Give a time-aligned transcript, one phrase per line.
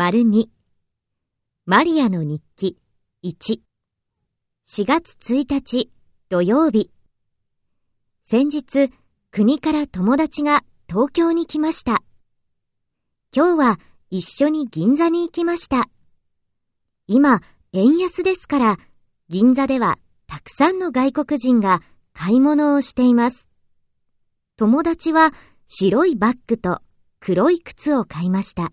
[0.00, 0.44] 丸2
[1.66, 2.78] マリアの日記
[3.24, 3.58] 1
[4.64, 5.90] 4月1日
[6.28, 6.92] 土曜日
[8.22, 8.92] 先日
[9.32, 12.04] 国から友達が東京に来ました。
[13.34, 15.88] 今日は一緒に銀座に行きました。
[17.08, 17.40] 今、
[17.72, 18.76] 円安ですから、
[19.28, 23.48] 銀座ではたくさんの外国人が買い物をしています。
[24.56, 25.32] 友達は
[25.66, 26.78] 白いバッグと
[27.18, 28.70] 黒い靴を買いました。